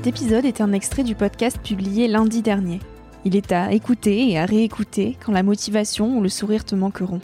Cet 0.00 0.18
épisode 0.18 0.46
est 0.46 0.62
un 0.62 0.72
extrait 0.72 1.04
du 1.04 1.14
podcast 1.14 1.58
publié 1.62 2.08
lundi 2.08 2.40
dernier. 2.40 2.80
Il 3.26 3.36
est 3.36 3.52
à 3.52 3.70
écouter 3.72 4.30
et 4.30 4.38
à 4.38 4.46
réécouter 4.46 5.18
quand 5.22 5.30
la 5.30 5.42
motivation 5.42 6.16
ou 6.16 6.22
le 6.22 6.30
sourire 6.30 6.64
te 6.64 6.74
manqueront. 6.74 7.20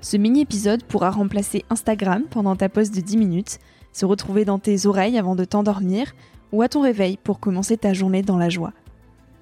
Ce 0.00 0.16
mini-épisode 0.16 0.82
pourra 0.82 1.10
remplacer 1.10 1.66
Instagram 1.68 2.24
pendant 2.30 2.56
ta 2.56 2.70
pause 2.70 2.90
de 2.90 3.02
10 3.02 3.18
minutes, 3.18 3.58
se 3.92 4.06
retrouver 4.06 4.46
dans 4.46 4.58
tes 4.58 4.86
oreilles 4.86 5.18
avant 5.18 5.36
de 5.36 5.44
t'endormir 5.44 6.14
ou 6.52 6.62
à 6.62 6.70
ton 6.70 6.80
réveil 6.80 7.18
pour 7.18 7.38
commencer 7.38 7.76
ta 7.76 7.92
journée 7.92 8.22
dans 8.22 8.38
la 8.38 8.48
joie. 8.48 8.72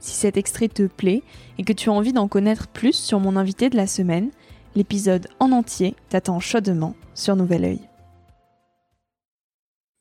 Si 0.01 0.17
cet 0.17 0.37
extrait 0.37 0.67
te 0.67 0.89
plaît 0.89 1.23
et 1.59 1.63
que 1.63 1.73
tu 1.73 1.91
as 1.91 1.93
envie 1.93 2.13
d'en 2.13 2.27
connaître 2.27 2.67
plus 2.67 2.97
sur 2.97 3.21
mon 3.21 3.37
invité 3.37 3.71
de 3.71 3.77
la 3.77 3.87
semaine, 3.87 4.31
l'épisode 4.75 5.29
en 5.39 5.53
entier 5.53 5.95
t'attend 6.09 6.41
chaudement 6.41 6.97
sur 7.15 7.37
Nouvel 7.37 7.67
Oeil. 7.67 7.89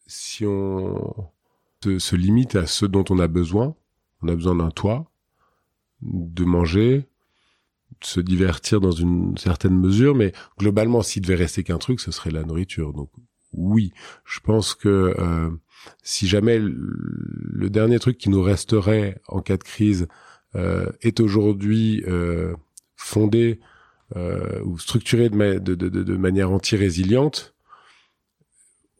Si 0.07 0.43
on 0.43 1.32
se, 1.99 2.15
limite 2.15 2.55
à 2.55 2.65
ce 2.65 2.85
dont 2.85 3.05
on 3.09 3.19
a 3.19 3.27
besoin, 3.27 3.75
on 4.21 4.27
a 4.27 4.35
besoin 4.35 4.55
d'un 4.55 4.71
toit, 4.71 5.11
de 6.01 6.43
manger, 6.43 7.07
de 8.01 8.05
se 8.05 8.19
divertir 8.19 8.81
dans 8.81 8.91
une 8.91 9.37
certaine 9.37 9.77
mesure, 9.77 10.15
mais 10.15 10.33
globalement, 10.57 11.01
s'il 11.01 11.21
devait 11.21 11.35
rester 11.35 11.63
qu'un 11.63 11.77
truc, 11.77 11.99
ce 11.99 12.11
serait 12.11 12.31
la 12.31 12.43
nourriture. 12.43 12.93
Donc 12.93 13.09
oui, 13.53 13.91
je 14.25 14.39
pense 14.39 14.73
que 14.73 15.15
euh, 15.19 15.49
si 16.01 16.27
jamais 16.27 16.59
le 16.59 17.69
dernier 17.69 17.99
truc 17.99 18.17
qui 18.17 18.29
nous 18.29 18.41
resterait 18.41 19.21
en 19.27 19.41
cas 19.41 19.57
de 19.57 19.63
crise 19.63 20.07
euh, 20.55 20.91
est 21.01 21.19
aujourd'hui 21.19 22.03
euh, 22.07 22.55
fondé 22.95 23.59
ou 24.63 24.77
structuré 24.77 25.27
de, 25.29 25.57
de, 25.57 25.73
de 25.73 26.17
manière 26.17 26.51
anti-résiliente, 26.51 27.55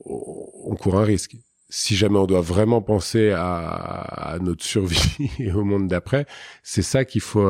on 0.06 0.76
court 0.76 0.98
un 0.98 1.04
risque. 1.04 1.36
Si 1.76 1.96
jamais 1.96 2.20
on 2.20 2.28
doit 2.28 2.42
vraiment 2.42 2.84
penser 2.84 3.32
à, 3.32 3.48
à 3.48 4.38
notre 4.38 4.64
survie 4.64 5.32
et 5.40 5.52
au 5.52 5.64
monde 5.64 5.88
d'après, 5.88 6.28
c'est 6.62 6.84
ça 6.84 7.04
qu'il 7.04 7.22
faut 7.22 7.50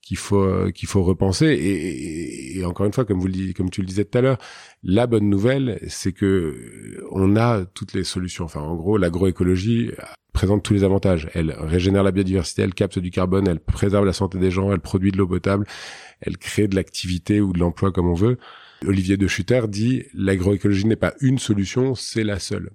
qu'il 0.00 0.16
faut 0.16 0.72
qu'il 0.72 0.88
faut 0.88 1.02
repenser. 1.02 1.46
Et, 2.56 2.64
encore 2.64 2.86
une 2.86 2.94
fois 2.94 3.04
comme 3.04 3.20
vous 3.20 3.28
le 3.28 3.52
comme 3.52 3.68
tu 3.68 3.82
le 3.82 3.86
disais 3.86 4.06
tout 4.06 4.16
à 4.16 4.22
l'heure 4.22 4.38
la 4.82 5.06
bonne 5.06 5.28
nouvelle 5.28 5.78
c'est 5.86 6.12
que 6.12 7.04
on 7.10 7.36
a 7.36 7.66
toutes 7.66 7.92
les 7.92 8.04
solutions. 8.04 8.46
Enfin 8.46 8.60
en 8.60 8.74
gros 8.74 8.96
l'agroécologie 8.96 9.90
présente 10.32 10.62
tous 10.62 10.72
les 10.72 10.82
avantages. 10.82 11.28
Elle 11.34 11.50
régénère 11.52 12.02
la 12.02 12.10
biodiversité 12.10 12.62
elle 12.62 12.72
capte 12.72 12.98
du 12.98 13.10
carbone 13.10 13.46
elle 13.46 13.60
préserve 13.60 14.06
la 14.06 14.14
santé 14.14 14.38
des 14.38 14.50
gens 14.50 14.72
elle 14.72 14.80
produit 14.80 15.12
de 15.12 15.18
l'eau 15.18 15.26
potable 15.26 15.66
elle 16.22 16.38
crée 16.38 16.68
de 16.68 16.74
l'activité 16.74 17.42
ou 17.42 17.52
de 17.52 17.58
l'emploi 17.58 17.92
comme 17.92 18.08
on 18.08 18.14
veut. 18.14 18.38
Olivier 18.86 19.18
de 19.18 19.28
Schutter 19.28 19.62
dit 19.68 20.04
l'agroécologie 20.14 20.86
n'est 20.86 20.96
pas 20.96 21.12
une 21.20 21.38
solution 21.38 21.94
c'est 21.94 22.24
la 22.24 22.38
seule 22.38 22.70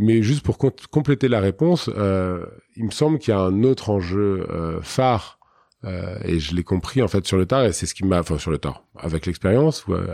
mais 0.00 0.22
juste 0.22 0.42
pour 0.42 0.56
compléter 0.56 1.28
la 1.28 1.40
réponse, 1.40 1.90
euh, 1.94 2.46
il 2.74 2.86
me 2.86 2.90
semble 2.90 3.18
qu'il 3.18 3.34
y 3.34 3.36
a 3.36 3.40
un 3.40 3.62
autre 3.64 3.90
enjeu 3.90 4.46
euh, 4.50 4.80
phare 4.80 5.38
euh, 5.84 6.18
et 6.24 6.38
je 6.38 6.54
l'ai 6.54 6.64
compris 6.64 7.02
en 7.02 7.08
fait 7.08 7.26
sur 7.26 7.36
le 7.36 7.44
tard 7.44 7.64
et 7.66 7.72
c'est 7.72 7.84
ce 7.84 7.94
qui 7.94 8.06
m'a, 8.06 8.20
enfin 8.20 8.38
sur 8.38 8.50
le 8.50 8.56
tard, 8.56 8.82
avec 8.98 9.26
l'expérience, 9.26 9.84
euh, 9.90 10.06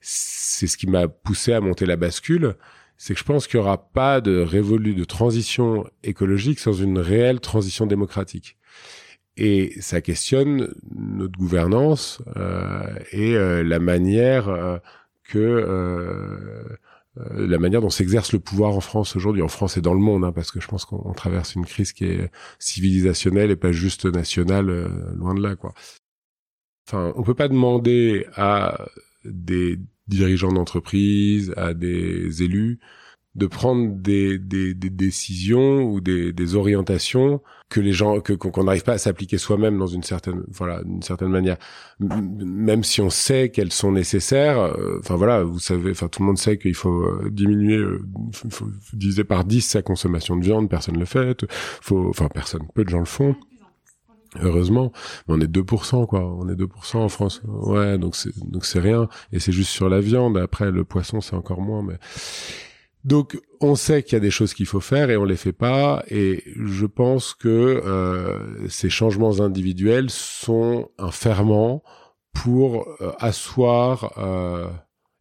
c'est 0.00 0.68
ce 0.68 0.76
qui 0.76 0.86
m'a 0.86 1.08
poussé 1.08 1.52
à 1.52 1.60
monter 1.60 1.84
la 1.84 1.96
bascule. 1.96 2.54
C'est 2.96 3.12
que 3.12 3.18
je 3.18 3.24
pense 3.24 3.48
qu'il 3.48 3.58
y 3.58 3.60
aura 3.60 3.90
pas 3.90 4.20
de 4.20 4.40
révolu 4.40 4.94
de 4.94 5.04
transition 5.04 5.84
écologique 6.04 6.60
sans 6.60 6.72
une 6.72 6.98
réelle 6.98 7.40
transition 7.40 7.86
démocratique. 7.86 8.56
Et 9.36 9.74
ça 9.80 10.00
questionne 10.00 10.72
notre 10.94 11.36
gouvernance 11.36 12.22
euh, 12.36 12.86
et 13.10 13.36
euh, 13.36 13.64
la 13.64 13.80
manière 13.80 14.80
que 15.24 16.78
la 17.16 17.58
manière 17.58 17.80
dont 17.80 17.90
s'exerce 17.90 18.32
le 18.32 18.40
pouvoir 18.40 18.74
en 18.74 18.80
France 18.80 19.16
aujourd'hui, 19.16 19.42
en 19.42 19.48
France 19.48 19.76
et 19.76 19.80
dans 19.80 19.94
le 19.94 20.00
monde, 20.00 20.24
hein, 20.24 20.32
parce 20.32 20.50
que 20.50 20.60
je 20.60 20.68
pense 20.68 20.84
qu'on 20.84 21.12
traverse 21.12 21.54
une 21.54 21.64
crise 21.64 21.92
qui 21.92 22.04
est 22.04 22.30
civilisationnelle 22.58 23.50
et 23.50 23.56
pas 23.56 23.72
juste 23.72 24.04
nationale, 24.04 24.68
euh, 24.68 24.88
loin 25.14 25.34
de 25.34 25.42
là, 25.42 25.56
quoi. 25.56 25.72
Enfin, 26.86 27.12
on 27.16 27.22
peut 27.22 27.34
pas 27.34 27.48
demander 27.48 28.26
à 28.34 28.86
des 29.24 29.78
dirigeants 30.06 30.52
d'entreprise, 30.52 31.52
à 31.56 31.74
des 31.74 32.42
élus, 32.42 32.78
de 33.36 33.46
prendre 33.46 33.92
des, 33.92 34.38
des, 34.38 34.72
des 34.72 34.88
décisions 34.88 35.82
ou 35.82 36.00
des, 36.00 36.32
des, 36.32 36.54
orientations 36.54 37.42
que 37.68 37.80
les 37.80 37.92
gens 37.92 38.20
que 38.20 38.32
qu'on 38.32 38.64
n'arrive 38.64 38.82
pas 38.82 38.94
à 38.94 38.98
s'appliquer 38.98 39.36
soi-même 39.36 39.78
dans 39.78 39.86
une 39.86 40.02
certaine 40.02 40.42
voilà 40.48 40.82
d'une 40.84 41.02
certaine 41.02 41.28
manière 41.28 41.58
même 42.00 42.82
si 42.82 43.02
on 43.02 43.10
sait 43.10 43.50
qu'elles 43.50 43.72
sont 43.72 43.92
nécessaires 43.92 44.58
euh, 44.58 44.98
enfin 45.00 45.16
voilà 45.16 45.42
vous 45.42 45.58
savez 45.58 45.90
enfin 45.90 46.08
tout 46.08 46.22
le 46.22 46.26
monde 46.26 46.38
sait 46.38 46.56
qu'il 46.56 46.74
faut 46.74 47.02
euh, 47.02 47.28
diminuer 47.30 47.76
euh, 47.76 48.00
faut 48.32 48.68
diviser 48.94 49.24
par 49.24 49.44
10 49.44 49.60
sa 49.60 49.82
consommation 49.82 50.36
de 50.36 50.44
viande 50.44 50.70
personne 50.70 50.98
le 50.98 51.04
fait 51.04 51.44
faut 51.82 52.08
enfin 52.08 52.28
personne 52.32 52.62
peu 52.74 52.84
de 52.84 52.88
gens 52.88 53.00
le 53.00 53.04
font 53.04 53.36
Heureusement, 54.42 54.92
on 55.28 55.40
est 55.40 55.46
2%, 55.46 56.06
quoi. 56.06 56.20
On 56.20 56.48
est 56.48 56.54
2% 56.54 56.96
en 56.98 57.08
France. 57.08 57.40
Ouais, 57.46 57.96
donc 57.96 58.16
c'est, 58.16 58.36
donc 58.50 58.66
c'est 58.66 58.80
rien. 58.80 59.08
Et 59.32 59.38
c'est 59.38 59.52
juste 59.52 59.70
sur 59.70 59.88
la 59.88 60.00
viande. 60.00 60.36
Après, 60.36 60.70
le 60.70 60.84
poisson, 60.84 61.22
c'est 61.22 61.36
encore 61.36 61.62
moins, 61.62 61.82
mais 61.82 61.94
donc, 63.06 63.40
on 63.60 63.76
sait 63.76 64.02
qu'il 64.02 64.14
y 64.14 64.16
a 64.16 64.20
des 64.20 64.32
choses 64.32 64.52
qu'il 64.52 64.66
faut 64.66 64.80
faire 64.80 65.10
et 65.10 65.16
on 65.16 65.24
les 65.24 65.36
fait 65.36 65.52
pas. 65.52 66.04
Et 66.08 66.42
je 66.56 66.86
pense 66.86 67.34
que 67.34 67.48
euh, 67.48 68.68
ces 68.68 68.90
changements 68.90 69.38
individuels 69.40 70.10
sont 70.10 70.90
un 70.98 71.12
ferment 71.12 71.84
pour 72.32 72.88
euh, 73.00 73.12
asseoir 73.20 74.18
euh, 74.18 74.68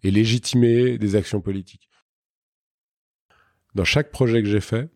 et 0.02 0.10
légitimer 0.10 0.98
des 0.98 1.16
actions 1.16 1.42
politiques. 1.42 1.88
Dans 3.76 3.86
chaque 3.86 4.10
projet 4.10 4.42
que 4.42 4.50
j'ai 4.50 4.62
fait, 4.62 4.90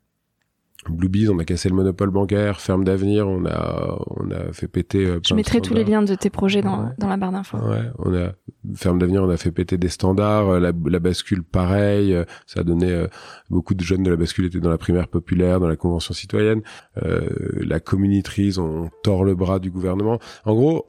Bluebees, 0.88 1.30
on 1.30 1.38
a 1.40 1.44
cassé 1.44 1.68
le 1.68 1.76
monopole 1.76 2.10
bancaire, 2.10 2.62
Ferme 2.62 2.86
d'avenir, 2.86 3.28
on 3.28 3.46
a 3.46 4.00
on 4.16 4.32
a 4.32 4.54
fait 4.54 4.70
péter. 4.70 5.06
Euh, 5.06 5.20
Je 5.28 5.34
mettrai 5.34 5.60
tous 5.60 5.74
les 5.74 5.84
liens 5.84 6.02
de 6.02 6.16
tes 6.16 6.30
projets 6.30 6.62
dans, 6.62 6.92
dans 6.98 7.08
la 7.08 7.18
barre 7.18 7.34
d'infos. 7.34 7.58
Ouais, 7.58 7.84
on 7.98 8.14
a 8.16 8.32
Ferme 8.76 8.98
d'avenir, 8.98 9.24
on 9.24 9.30
a 9.30 9.36
fait 9.36 9.52
péter 9.52 9.78
des 9.78 9.90
standards, 9.90 10.50
euh, 10.50 10.60
la, 10.60 10.72
la 10.86 11.00
bascule 11.00 11.44
pareil, 11.44 12.14
euh, 12.14 12.24
ça 12.46 12.62
a 12.62 12.64
donné 12.64 13.06
beaucoup 13.50 13.74
de 13.74 13.82
jeunes 13.82 14.04
de 14.04 14.10
la 14.10 14.16
bascule 14.16 14.46
étaient 14.46 14.60
dans 14.60 14.70
la 14.70 14.78
primaire 14.78 15.10
populaire, 15.10 15.60
dans 15.60 15.68
la 15.68 15.76
convention 15.76 16.14
citoyenne, 16.14 16.62
la 16.96 17.80
communitrise, 17.80 18.58
on 18.58 18.90
tord 19.04 19.24
le 19.24 19.36
bras 19.36 19.60
du 19.60 19.72
gouvernement. 19.72 20.20
En 20.46 20.54
gros, 20.54 20.88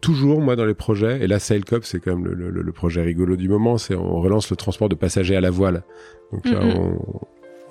toujours 0.00 0.40
moi 0.40 0.56
dans 0.56 0.64
les 0.64 0.74
projets 0.74 1.22
et 1.22 1.26
là 1.26 1.38
Sailcop 1.38 1.84
c'est 1.84 2.00
quand 2.00 2.16
même 2.16 2.24
le, 2.24 2.34
le, 2.34 2.62
le, 2.62 2.72
projet 2.72 3.02
rigolo 3.02 3.36
du 3.36 3.50
moment 3.50 3.76
c'est 3.76 3.94
on 3.94 4.18
relance 4.20 4.48
le 4.48 4.56
transport 4.56 4.88
de 4.88 4.94
passagers 4.94 5.36
à 5.36 5.42
la 5.42 5.50
voile 5.50 5.82
donc 6.32 6.46
là 6.46 6.58
on, 6.62 7.20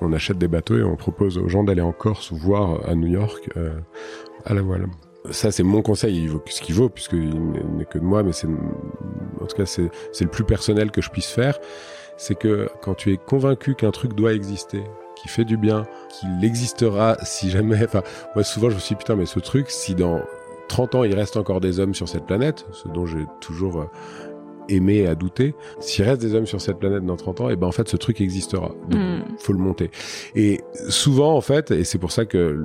on 0.02 0.14
achète 0.14 0.38
des 0.38 0.48
bateaux 0.48 0.78
et 0.78 0.84
on 0.84 0.96
propose 0.96 1.38
aux 1.38 1.50
gens 1.50 1.64
d'aller 1.64 1.82
en 1.82 1.92
Corse 1.92 2.32
voir 2.32 2.88
à 2.88 2.96
New 2.96 3.08
York 3.08 3.50
euh, 3.58 3.80
à 4.46 4.54
la 4.54 4.62
voile. 4.62 4.88
Ça, 5.32 5.52
c'est 5.52 5.64
mon 5.64 5.82
conseil. 5.82 6.24
Il 6.24 6.32
ce 6.52 6.62
qu'il 6.62 6.76
vaut, 6.76 6.90
puisqu'il 6.90 7.30
n'est 7.76 7.86
que 7.86 8.00
de 8.00 8.04
moi, 8.04 8.24
mais 8.24 8.32
c'est, 8.32 8.48
en 8.48 9.46
tout 9.46 9.56
cas, 9.56 9.66
c'est, 9.66 9.90
c'est 10.14 10.24
le 10.24 10.30
plus 10.30 10.46
personnel 10.46 10.92
que 10.92 11.02
je 11.02 11.10
puisse 11.10 11.30
faire. 11.30 11.60
C'est 12.18 12.36
que 12.36 12.70
quand 12.82 12.96
tu 12.96 13.14
es 13.14 13.18
convaincu 13.18 13.76
qu'un 13.76 13.92
truc 13.92 14.14
doit 14.14 14.34
exister, 14.34 14.84
qui 15.22 15.28
fait 15.28 15.46
du 15.46 15.58
bien, 15.58 15.86
qu'il 16.10 16.44
existera 16.44 17.18
si 17.24 17.50
jamais, 17.50 17.84
enfin, 17.84 18.02
moi, 18.36 18.44
souvent, 18.44 18.70
je 18.70 18.76
me 18.76 18.80
suis 18.80 18.96
dit, 18.96 19.00
putain, 19.00 19.16
mais 19.16 19.26
ce 19.26 19.40
truc, 19.40 19.70
si 19.70 19.94
dans 19.94 20.22
30 20.70 20.96
ans, 20.96 21.04
il 21.04 21.14
reste 21.14 21.36
encore 21.36 21.60
des 21.60 21.80
hommes 21.80 21.94
sur 21.94 22.08
cette 22.08 22.26
planète, 22.26 22.66
ce 22.72 22.88
dont 22.88 23.06
j'ai 23.06 23.26
toujours 23.42 23.82
euh, 23.82 23.86
aimer 24.70 25.08
à 25.08 25.16
douter. 25.16 25.56
S'il 25.80 26.06
reste 26.06 26.22
des 26.22 26.36
hommes 26.36 26.46
sur 26.46 26.62
cette 26.62 26.80
planète 26.80 27.06
dans 27.06 27.16
30 27.16 27.42
ans, 27.42 27.50
et 27.50 27.54
eh 27.54 27.56
ben 27.56 27.68
en 27.68 27.72
fait 27.72 27.88
ce 27.88 27.98
truc 27.98 28.22
existera. 28.22 28.72
Donc, 28.90 29.00
mm. 29.00 29.38
faut 29.38 29.54
le 29.54 29.60
monter. 29.60 29.92
Et 30.36 30.62
souvent 30.90 31.36
en 31.36 31.42
fait, 31.42 31.72
et 31.72 31.84
c'est 31.84 31.98
pour 31.98 32.12
ça 32.12 32.26
que 32.26 32.62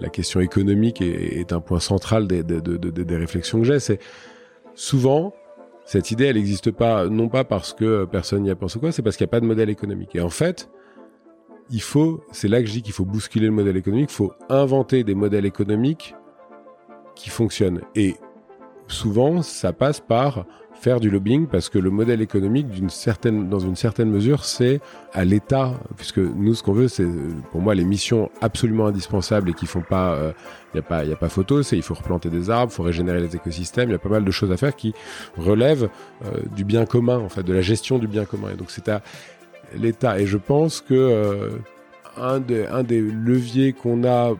la 0.00 0.08
question 0.08 0.40
économique 0.40 1.00
est, 1.00 1.52
un 1.52 1.60
point 1.60 1.80
central 1.80 2.26
des, 2.26 2.42
des, 2.42 2.60
des, 2.60 3.04
des 3.04 3.16
réflexions 3.16 3.58
que 3.58 3.64
j'ai, 3.64 3.78
c'est 3.78 3.98
souvent 4.74 5.34
cette 5.84 6.10
idée 6.10 6.24
elle 6.24 6.36
n'existe 6.36 6.70
pas 6.70 7.06
non 7.06 7.28
pas 7.28 7.44
parce 7.44 7.74
que 7.74 8.06
personne 8.06 8.42
n'y 8.42 8.50
a 8.50 8.56
pensé 8.56 8.78
quoi, 8.78 8.92
c'est 8.92 9.02
parce 9.02 9.16
qu'il 9.16 9.24
n'y 9.24 9.30
a 9.30 9.32
pas 9.32 9.40
de 9.40 9.46
modèle 9.46 9.68
économique. 9.68 10.14
Et 10.14 10.20
en 10.20 10.30
fait, 10.30 10.70
il 11.70 11.82
faut, 11.82 12.22
c'est 12.32 12.48
là 12.48 12.60
que 12.60 12.66
je 12.66 12.72
dis 12.72 12.82
qu'il 12.82 12.92
faut 12.92 13.04
bousculer 13.04 13.46
le 13.46 13.52
modèle 13.52 13.76
économique, 13.76 14.10
il 14.10 14.14
faut 14.14 14.32
inventer 14.48 15.04
des 15.04 15.14
modèles 15.14 15.46
économiques 15.46 16.14
qui 17.14 17.30
fonctionnent. 17.30 17.80
Et 17.94 18.16
souvent, 18.94 19.42
ça 19.42 19.72
passe 19.72 20.00
par 20.00 20.46
faire 20.74 21.00
du 21.00 21.08
lobbying 21.08 21.46
parce 21.46 21.68
que 21.68 21.78
le 21.78 21.90
modèle 21.90 22.20
économique, 22.20 22.66
dans 22.68 23.58
une 23.58 23.76
certaine 23.76 24.10
mesure, 24.10 24.44
c'est 24.44 24.80
à 25.12 25.24
l'État, 25.24 25.72
puisque 25.96 26.18
nous, 26.18 26.54
ce 26.54 26.62
qu'on 26.62 26.72
veut, 26.72 26.88
c'est 26.88 27.06
pour 27.52 27.60
moi 27.60 27.74
les 27.74 27.84
missions 27.84 28.30
absolument 28.40 28.86
indispensables 28.86 29.50
et 29.50 29.54
qui 29.54 29.66
font 29.66 29.82
pas, 29.82 30.16
il 30.74 30.78
euh, 30.78 30.80
a 30.80 30.82
pas, 30.82 31.04
il 31.04 31.10
y 31.10 31.12
a 31.12 31.16
pas 31.16 31.28
photo, 31.28 31.62
c'est 31.62 31.76
il 31.76 31.82
faut 31.82 31.94
replanter 31.94 32.28
des 32.28 32.50
arbres, 32.50 32.70
il 32.72 32.76
faut 32.76 32.82
régénérer 32.82 33.20
les 33.20 33.34
écosystèmes, 33.34 33.88
il 33.88 33.92
y 33.92 33.96
a 33.96 33.98
pas 33.98 34.08
mal 34.08 34.24
de 34.24 34.30
choses 34.30 34.52
à 34.52 34.56
faire 34.56 34.76
qui 34.76 34.94
relèvent 35.36 35.88
euh, 36.24 36.40
du 36.54 36.64
bien 36.64 36.84
commun, 36.84 37.18
en 37.18 37.28
fait, 37.28 37.42
de 37.42 37.52
la 37.52 37.62
gestion 37.62 37.98
du 37.98 38.06
bien 38.06 38.24
commun. 38.24 38.50
Et 38.52 38.56
donc 38.56 38.70
c'est 38.70 38.88
à 38.88 39.00
l'État. 39.74 40.18
Et 40.20 40.26
je 40.26 40.36
pense 40.38 40.80
que 40.80 40.94
euh, 40.94 41.50
un 42.16 42.40
des 42.40 43.00
leviers 43.00 43.72
qu'on 43.72 44.04
a 44.04 44.34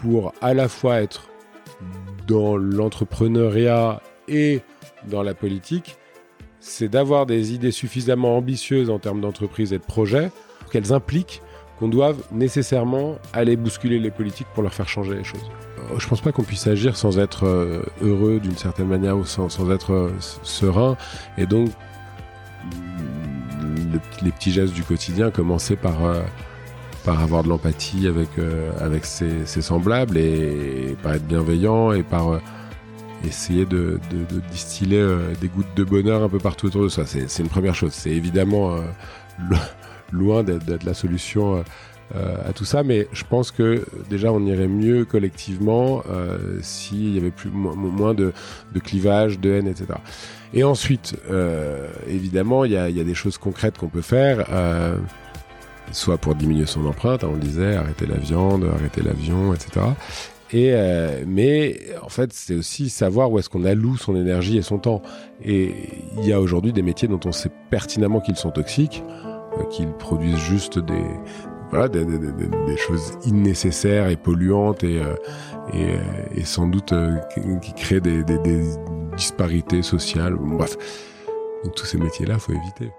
pour 0.00 0.32
à 0.40 0.54
la 0.54 0.68
fois 0.68 1.00
être 1.00 1.29
dans 2.30 2.56
l'entrepreneuriat 2.56 4.00
et 4.28 4.60
dans 5.08 5.22
la 5.22 5.34
politique, 5.34 5.96
c'est 6.60 6.88
d'avoir 6.88 7.26
des 7.26 7.52
idées 7.52 7.72
suffisamment 7.72 8.36
ambitieuses 8.36 8.88
en 8.88 8.98
termes 8.98 9.20
d'entreprise 9.20 9.72
et 9.72 9.78
de 9.78 9.84
projet 9.84 10.30
qu'elles 10.70 10.92
impliquent 10.92 11.42
qu'on 11.78 11.88
doive 11.88 12.22
nécessairement 12.30 13.16
aller 13.32 13.56
bousculer 13.56 13.98
les 13.98 14.10
politiques 14.10 14.46
pour 14.54 14.62
leur 14.62 14.72
faire 14.72 14.88
changer 14.88 15.14
les 15.14 15.24
choses. 15.24 15.50
Euh, 15.78 15.98
je 15.98 16.06
pense 16.06 16.20
pas 16.20 16.30
qu'on 16.30 16.44
puisse 16.44 16.66
agir 16.66 16.96
sans 16.96 17.18
être 17.18 17.46
euh, 17.46 17.82
heureux 18.02 18.38
d'une 18.38 18.56
certaine 18.56 18.86
manière 18.86 19.16
ou 19.16 19.24
sans, 19.24 19.48
sans 19.48 19.70
être 19.70 19.92
euh, 19.92 20.12
serein. 20.42 20.96
Et 21.38 21.46
donc, 21.46 21.70
les 24.22 24.30
petits 24.30 24.52
gestes 24.52 24.74
du 24.74 24.84
quotidien, 24.84 25.30
commencer 25.30 25.74
par, 25.74 25.96
par 27.04 27.20
avoir 27.20 27.42
de 27.42 27.48
l'empathie 27.48 28.06
avec, 28.06 28.28
avec 28.80 29.04
ses, 29.04 29.44
semblables 29.46 30.16
et, 30.18 30.96
par 31.02 31.14
être 31.14 31.26
bienveillant 31.26 31.92
et 31.92 32.02
par 32.02 32.40
essayer 33.26 33.66
de, 33.66 34.00
distiller 34.50 35.04
des 35.40 35.48
gouttes 35.48 35.74
de 35.76 35.84
bonheur 35.84 36.22
un 36.22 36.28
peu 36.28 36.38
partout 36.38 36.66
autour 36.66 36.82
de 36.82 36.88
soi. 36.88 37.04
C'est 37.06 37.42
une 37.42 37.48
première 37.48 37.74
chose. 37.74 37.92
C'est 37.92 38.10
évidemment 38.10 38.76
loin 40.12 40.42
d'être 40.42 40.84
la 40.84 40.94
solution 40.94 41.64
euh, 42.16 42.34
à 42.44 42.52
tout 42.52 42.64
ça, 42.64 42.82
mais 42.82 43.06
je 43.12 43.22
pense 43.22 43.52
que 43.52 43.84
déjà 44.08 44.32
on 44.32 44.44
irait 44.44 44.66
mieux 44.66 45.04
collectivement 45.04 46.02
euh, 46.10 46.58
s'il 46.60 47.14
y 47.14 47.18
avait 47.18 47.30
plus 47.30 47.50
moins 47.50 48.14
de, 48.14 48.32
de, 48.72 48.80
clivage, 48.80 49.38
de 49.38 49.52
haine, 49.52 49.68
etc. 49.68 49.86
Et 50.52 50.64
ensuite, 50.64 51.14
euh, 51.30 51.88
évidemment, 52.08 52.64
il 52.64 52.72
y 52.72 52.76
a, 52.76 52.90
y 52.90 53.00
a, 53.00 53.04
des 53.04 53.14
choses 53.14 53.38
concrètes 53.38 53.78
qu'on 53.78 53.88
peut 53.88 54.02
faire, 54.02 54.46
euh, 54.50 54.96
soit 55.92 56.18
pour 56.18 56.34
diminuer 56.34 56.66
son 56.66 56.86
empreinte, 56.86 57.24
hein, 57.24 57.28
on 57.30 57.34
le 57.34 57.40
disait, 57.40 57.76
arrêter 57.76 58.06
la 58.06 58.16
viande, 58.16 58.64
arrêter 58.64 59.02
l'avion, 59.02 59.54
etc. 59.54 59.86
Et 60.52 60.72
euh, 60.72 61.24
mais 61.26 61.78
en 62.02 62.08
fait, 62.08 62.32
c'est 62.32 62.56
aussi 62.56 62.90
savoir 62.90 63.30
où 63.30 63.38
est-ce 63.38 63.48
qu'on 63.48 63.64
alloue 63.64 63.96
son 63.96 64.16
énergie 64.16 64.58
et 64.58 64.62
son 64.62 64.78
temps. 64.78 65.02
Et 65.44 65.72
il 66.18 66.26
y 66.26 66.32
a 66.32 66.40
aujourd'hui 66.40 66.72
des 66.72 66.82
métiers 66.82 67.06
dont 67.06 67.20
on 67.24 67.32
sait 67.32 67.50
pertinemment 67.70 68.20
qu'ils 68.20 68.36
sont 68.36 68.50
toxiques, 68.50 69.04
euh, 69.58 69.64
qu'ils 69.66 69.92
produisent 69.92 70.38
juste 70.38 70.80
des, 70.80 71.04
voilà, 71.70 71.88
des, 71.88 72.04
des, 72.04 72.18
des, 72.18 72.32
des, 72.32 72.76
choses 72.76 73.16
innécessaires 73.24 74.08
et 74.08 74.16
polluantes 74.16 74.82
et, 74.82 75.00
euh, 75.00 75.14
et, 75.72 75.94
euh, 75.94 75.98
et, 76.34 76.44
sans 76.44 76.66
doute 76.66 76.92
euh, 76.92 77.16
qui, 77.62 77.72
créent 77.74 78.00
des, 78.00 78.24
disparités 79.16 79.82
sociales. 79.82 80.34
Bref, 80.34 80.76
donc 81.64 81.74
tous 81.74 81.86
ces 81.86 81.98
métiers-là, 81.98 82.38
faut 82.38 82.52
éviter. 82.52 82.90